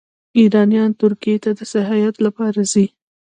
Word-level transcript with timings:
ایرانیان 0.39 0.91
ترکیې 1.01 1.35
ته 1.43 1.51
د 1.57 1.59
سیاحت 1.71 2.15
لپاره 2.25 2.59
ځي. 2.71 2.85